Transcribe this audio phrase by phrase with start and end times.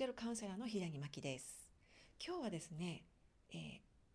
[0.00, 1.68] チュアルカウンセラーの平木真希です。
[2.26, 3.02] 今日はですね、
[3.52, 3.58] えー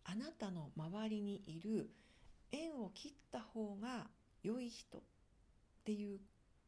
[0.02, 1.88] あなたの周りにいる
[2.50, 4.08] 縁を切った方が
[4.42, 5.00] 良い人っ
[5.84, 6.18] ていう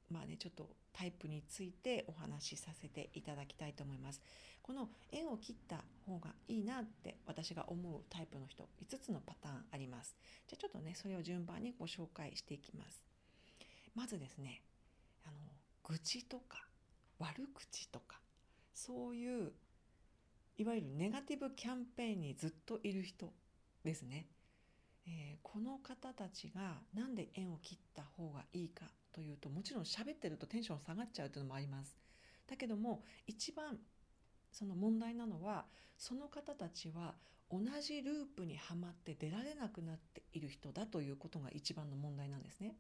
[0.09, 4.21] まあねちょっとタイプについてお話しさせていただきたいと思います。
[4.63, 10.15] この縁を切った方がいいなって私が思うタイプの人5つのパターンあります。
[10.47, 13.03] じゃあちょっとねそれを順番にご紹介していきます。
[13.97, 14.63] まずですね
[15.25, 15.35] あの
[15.83, 16.69] 愚痴とか
[17.19, 18.21] 悪口とか
[18.79, 19.53] そういう
[20.57, 23.33] いわゆるネガティブキャンペーンにずっといる人
[23.83, 24.27] ですね、
[25.07, 31.97] えーこの方たちがなんで縁を切った方がいいかというともちろん喋ってるとテンション下がっちゃうというのもあります。
[32.47, 33.79] だけども一番
[34.53, 35.65] その問題なのは
[35.97, 37.15] その方たちは
[37.51, 42.77] 同じループにはまって出られなくなっている人だということが一番の問題なんですね。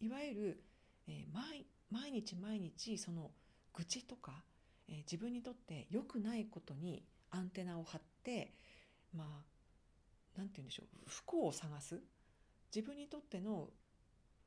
[0.00, 0.64] いわゆる、
[1.06, 3.30] えー毎毎日毎日その
[3.72, 4.42] 愚痴とか、
[4.88, 8.52] えー自分にとって良くないことにアンテナを張って
[9.14, 12.00] まあなんて言うんでしょう不幸を探す
[12.74, 13.68] 自分にとっての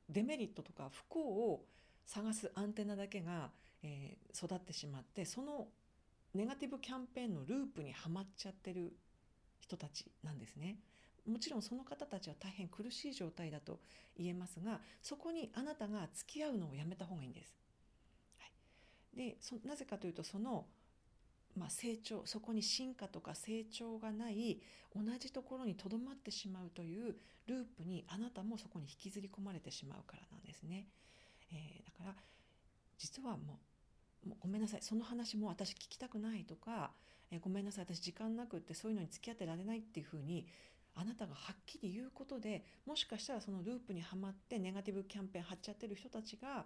[0.10, 1.66] デメリットとか不幸を
[2.06, 3.50] 探すアンテナだけが、
[3.84, 5.68] えー育ってしまってその
[6.34, 8.94] ネガティブキャンペーンのループにはまっちゃってる
[9.60, 10.78] 人たちなんですね。
[11.28, 13.80] もちろんその方たちは大変苦しい状態だと
[14.18, 17.54] 言えますがそこにあなたが付き合うのをやめた方がいいんです。
[19.16, 20.66] でなぜかというとその、
[21.56, 24.62] まあ、成長そこに進化とか成長がない
[24.96, 27.16] 同じところにとどまってしまうという
[27.48, 30.88] ループにあなたもそこに引きずり込まれてしまうからなんですね。
[31.52, 32.16] えーだから
[32.98, 33.60] 実はも
[34.26, 36.92] うもうごめんなさいその話も私聞きたくないとか、
[37.32, 40.46] えーごめんなさい私時間なくってそういうのに付き合ってられないっていうふうに
[40.96, 46.66] あなたがはっきり言うことでもしかしたらそのループにはまってネガティブキャンペーン張っちゃってる人たちが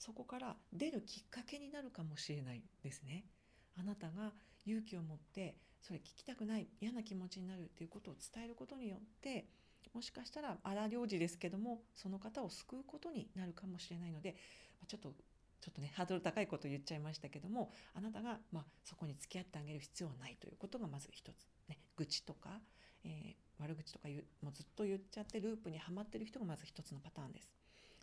[0.00, 3.26] そこから出るきっかけになるかもしれないですね。
[3.78, 4.32] あなたが
[4.66, 9.46] 勇気を持ってそれ聞きたくない嫌な気持ちになるっていうことを伝えることによって
[9.94, 14.36] もしかしたら荒領事ですけどもその方を救うことになるかもしれないので
[14.88, 15.12] ちょっと
[15.60, 22.60] ちょっとねハードル高いこと言っちゃいましたけどもあなたが、まあ、そこに付き合ってあげる必要はないということがまず一つ、ね、愚痴とか、
[23.04, 24.12] えー悪口とかう
[24.42, 27.59] もうずっと言っちゃってループにはまってる人がまず一つのパターンです。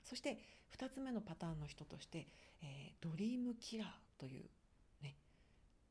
[0.07, 0.37] そして
[0.69, 2.27] 二つ目のパターンの人として、
[2.63, 4.45] えードリームキラーという、
[5.03, 5.15] ね、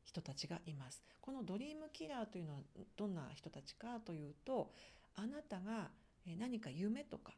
[0.04, 1.02] 人たちがいます。
[1.20, 2.60] このドリームキラーというのは
[2.96, 4.70] どんな人たちかというと
[5.14, 5.90] あなたが
[6.38, 7.32] 何か夢とか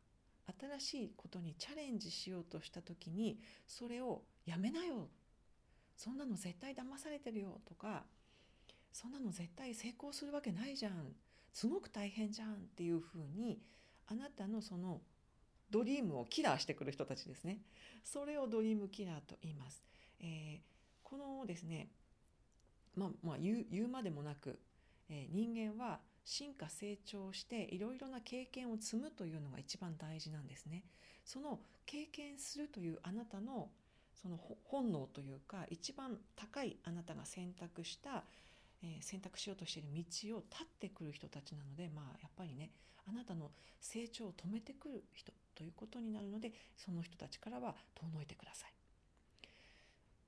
[0.79, 5.09] 新しいことにチャレンジしようとした時にそれをやめなよ
[5.97, 8.05] そんなの絶対騙されてるよとか
[8.93, 10.93] そんなの絶対成功するわけないじゃん
[11.53, 13.59] すごく大変じゃんっていうふうに
[14.07, 15.01] あなたのその
[15.71, 17.59] ドリームをキラーしてくる人たちですね。
[18.05, 19.83] それをドリームキラーと言います、
[20.21, 21.89] えーこのですね
[22.95, 24.59] まあまあ言う言うまでもなく、
[25.09, 30.85] えー人間は進化成長していろいろな経験を積むというのが一番大事なんですね。
[31.25, 33.71] その経験するというあなたの
[34.15, 38.25] その本能というか一番高いあなたが選択した、
[38.83, 42.71] えー選択しようとしている道を立ってくる人たちなのでまあやっぱりね
[43.09, 45.33] あなたの成長を止めてくる人。
[45.59, 48.73] ということになるのでその人たちからは遠のいてください。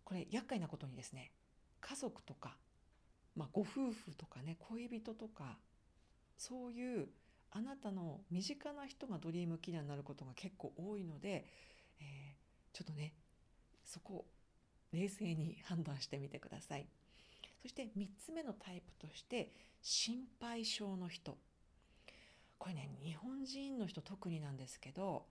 [0.02, 1.30] これ厄介なことにですね
[1.80, 2.56] 家族とか、
[3.36, 5.56] まあ、ご夫婦とかね恋人とか
[6.36, 7.08] そういう
[7.52, 11.46] あなたの身近な人がドリームキラーになることが結構多いので、
[12.00, 12.40] えー
[12.72, 13.14] ちょっとね
[13.84, 14.24] そこを
[14.92, 16.86] 冷静に判断してみてください。
[17.62, 19.52] そして3つ目のタイプとして
[19.82, 21.36] 心配性の人
[22.60, 25.24] これね日本人の人特になんですけど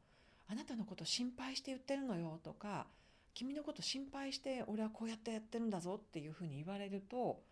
[0.48, 2.88] あなたのこと心配して言ってるのよとか
[3.36, 7.44] 君のこと心配して俺はこうやってやってるんだぞっていうふうに言われると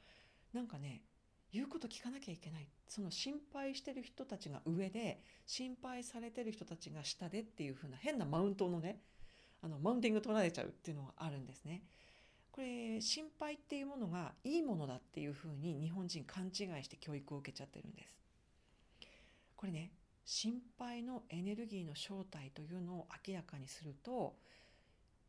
[0.52, 1.04] なんかね
[1.54, 9.00] 言うこと聞かなきゃいけないその心配してる人たちが上で心配されてる人たちが下でっていうふうな変なマウントのね
[9.62, 11.84] あのマウンティング取られちゃうっていうのがあるんですね。
[12.52, 16.52] これ心配っていうものがいいものだっていうふうに日本人勘違い
[16.84, 18.27] して教育を受けちゃってるんです。
[19.58, 19.92] これね
[20.24, 24.36] 心配のエネルギーの正体というのを明らかにすると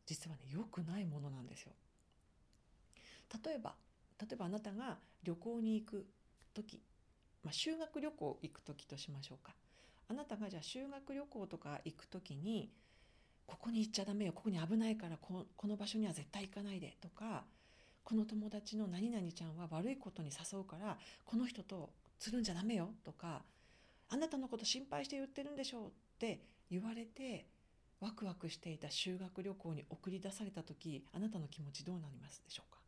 [0.07, 1.73] 実はね良くないものなんですよ。
[3.45, 3.75] 例えば
[4.21, 6.07] 例えばあなたが旅行に行く
[6.55, 6.81] 時、
[7.45, 9.55] まあ、修学旅行行く時としましょうか。
[10.09, 12.71] あなたがじゃあ修学旅行とか行く時に
[13.47, 17.45] ここに行っちゃダメよここに危ないからこの場所には絶対行かないでとか
[18.05, 23.43] この友達の何々ちゃんは悪いことに誘うからこの人とつるんじゃダメよとか
[24.11, 26.41] あなたのこと心配して言ってるんでしょうって
[26.71, 27.47] 言われて
[28.01, 32.79] ワクワクしていた修学旅行に送り出された時あなたの気持ちどうなりますでしょうか？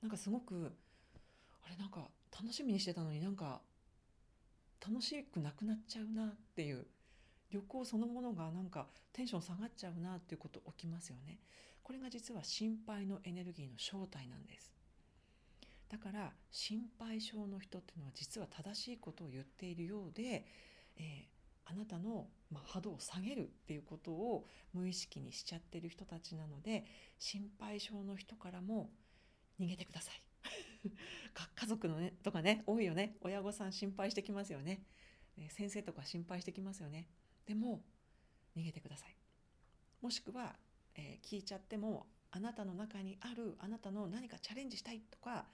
[0.00, 0.72] なんかすごく
[1.64, 3.60] あれなんか楽しみにしてたのになんか
[4.84, 6.86] 楽しくなくなっちゃうなっていう
[7.50, 11.38] 旅行そのものがなんかテンション下がっちゃうなっていうこと起きますよね。
[11.82, 14.72] これが実は心配のエネルギーの正体なんです。
[15.92, 20.46] だから心配性の人っていうのは実は正しいことを言っているようで、
[20.96, 26.86] えー、あなたの、まあ、波動を下げるっていうことを無意識にしちゃってる人たちなので
[27.18, 28.88] 心配性の人からも
[29.60, 30.22] 逃げてください。
[31.54, 33.16] 家族のねとかね多いよね。
[33.20, 34.82] 親御さん心配してきますよね。
[35.50, 37.06] 先生とか心配してきますよね。
[37.44, 37.84] でも
[38.56, 39.16] 逃げてください。
[40.00, 40.56] もしくは、
[40.94, 45.44] えー、聞いちゃってもあなたの中にあるあなたの何かチャレンジしたいとか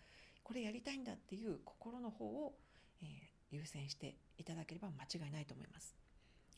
[0.49, 2.55] これやりたいんだっていう心の方を、
[3.03, 5.95] えー、優先していただければ間違いないと思います、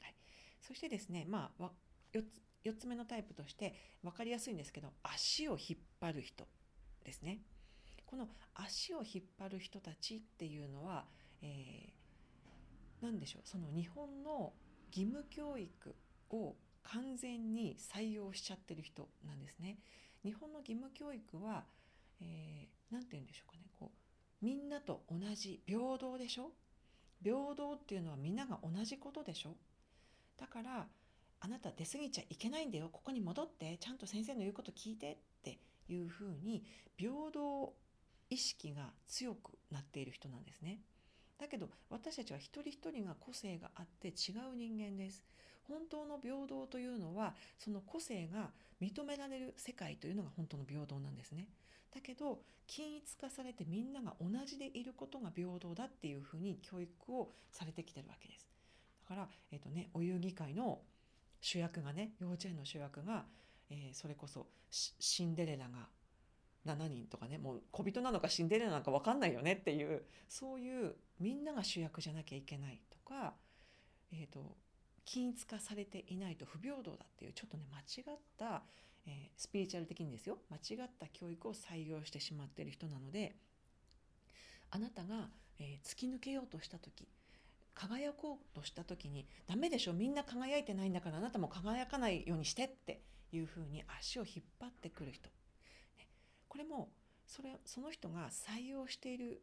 [0.00, 0.14] はい、
[0.60, 1.70] そしてですねまあ
[2.14, 6.46] 4, つ4つ目のタイプとして分かりやすいんですけど足を引っ張る人
[7.04, 7.40] ですね。
[8.06, 11.04] この足を引っ張る人たちっていうのは、
[11.42, 13.42] えー、何でしょう。
[13.44, 14.52] その日本の
[14.90, 15.94] 義務教育
[16.30, 19.78] を完全に採用しちゃってる人なんですね。
[20.22, 21.64] 日本の義務教育は
[22.20, 23.69] 何、えー、て言うんでしょうかね。
[24.42, 26.52] みんなと同じ平等でしょ？
[27.22, 29.56] 平等っていうのはみんなが同じことでしょ？
[30.38, 30.86] だから
[31.40, 35.58] あなた出過ぎちゃいけないんだよここに戻ってちゃんと先生の言うこと聞いてって
[35.88, 36.64] いうふうに
[36.96, 37.72] 平等
[38.30, 40.80] 意識が強くなっている人なんですね。
[41.38, 44.10] だけど私たちは一人一人が個性があって違
[44.52, 45.22] う人間です。
[45.68, 48.50] 本当の平等というのはその個性が
[48.80, 51.46] 認められる世界というのが本当の平等なんですね。
[51.94, 58.48] だけど均一化されてみんなが同じでいることが平等だっていうふうに教育をされてきてるわけです。
[59.08, 60.80] だから、え、ー、とね、お遊戯会の
[61.40, 63.24] 主役がね幼稚園の主役が、
[63.70, 65.88] えー、それこそシンデレラが
[66.66, 73.34] 7人とかねもう小人なのかシンデレラなのか分かんないよねっていうそういうみんなが主役じゃなきゃいけないとか、
[74.12, 74.56] えーと、
[75.04, 78.62] 均一化されていないと不平等だっていうちょっとね間違った、
[79.06, 80.38] えー、スピリチュアル的にですよ。
[80.50, 83.34] 間違った教育を採用してしまっている人なので
[84.70, 87.08] あなたが、えー、突き抜けようとした時
[87.74, 93.00] 輝こうとした時に「ダメでしょみんな輝いてないんだからあなたも輝かないようにして」って
[93.32, 95.30] いうふうに足を引っ張ってくる人。
[96.48, 96.90] これも
[97.26, 99.40] それその人が採用している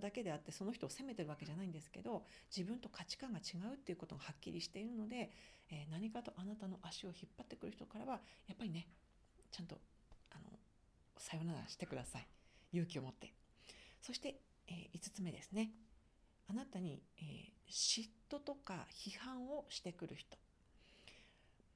[0.00, 2.24] だけであってその人を責めてるわけじゃないんですけど
[2.54, 5.30] 自分と価値観が違うっていうことがはっきりしているので、
[5.70, 8.86] えー、何かとあなたの足を引っ張ってくる人からはやっぱりね
[9.50, 9.76] ちゃんと
[10.30, 10.58] あの
[11.18, 12.26] さよならしてください。
[12.72, 13.32] 勇気を持って。
[14.00, 15.70] そして、えー、5つ目ですね。
[16.48, 20.38] あなたに、えー、嫉妬とか批判をしてくる人。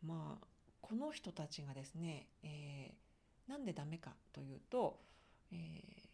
[0.03, 0.47] まあ
[0.81, 3.07] この人たちがですね、えー
[3.49, 4.99] なんでダメかというと、
[5.53, 6.06] えー、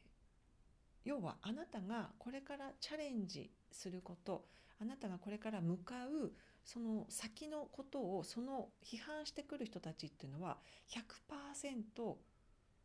[1.05, 4.45] 要はあなたがこれからチャレンジすること
[4.81, 6.33] あなたがこれから向かう
[6.65, 10.59] その先のことをその批判してくる人たちっていうのは
[10.91, 12.15] 100%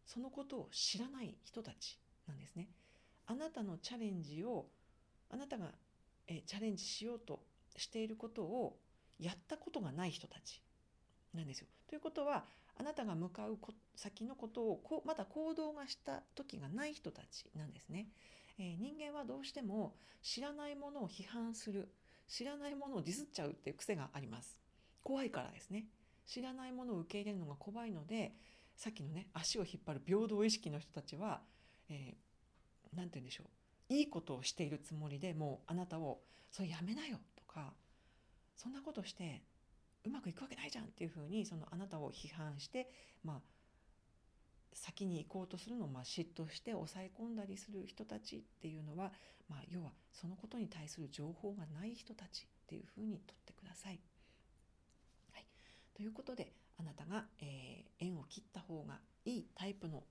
[0.05, 2.69] そのことを知らない人たちなんですね。
[3.25, 4.67] あなたのチャレンジを
[5.29, 5.71] あなたが
[6.27, 7.41] えチャレンジしようと
[7.75, 8.77] していることを
[9.19, 10.61] やったことがない人たち
[11.33, 11.67] なんですよ。
[11.87, 12.45] ということは
[12.79, 13.57] あなたが向かう
[13.95, 18.07] 先のことをこまだ行動がした時がない人たちなんですね。
[18.59, 21.89] えー、人間はどうしても知らないものを批判する
[22.27, 24.57] 知らないものをディスっちゃうっていう癖があります。
[25.03, 25.85] 怖いからですね。
[26.27, 28.33] 知らないものを受け入れるのが怖いので
[28.75, 31.41] さっきのね足を引っ張る平等意識の人たちは
[31.89, 33.45] 何、えー、て言うんでしょ
[33.89, 36.19] ういいことをしているつもりでもうあなたを
[36.51, 37.73] 「それやめなよ」とか
[38.57, 39.41] 「そんなことして
[40.07, 42.89] うまくいくわけないじゃんっていうふうにそのあなたを批判して、
[43.23, 43.41] まあ、
[44.73, 49.11] 先に行こうとするのをまあ嫉妬して抑え込んだりする人たちっていうのは、
[49.49, 53.99] まあ、要はそのことに対する情報がない人たちっていうふうにとってください。
[55.31, 55.45] はい、
[55.95, 60.03] ということであなたが、えー、縁を切った方がいいタイプの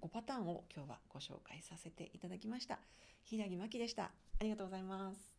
[0.00, 2.80] 5パターンを今日はご紹介させていただきました。
[3.24, 4.04] 平木真希でした。
[4.04, 4.10] あ
[4.42, 5.31] りがとうございます。